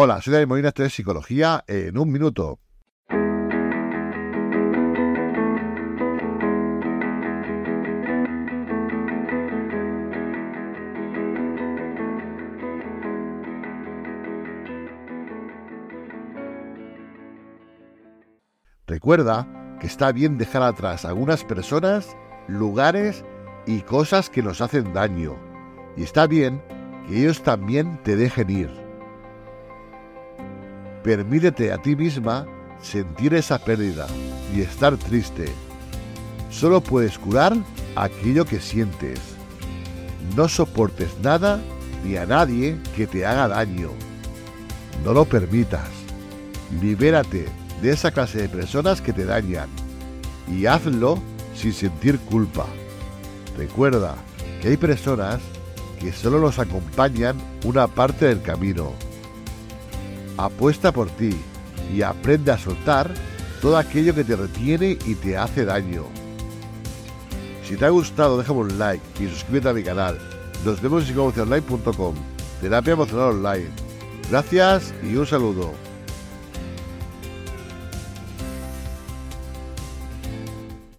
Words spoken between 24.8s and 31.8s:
daño. Y está bien que ellos también te dejen ir. Permítete a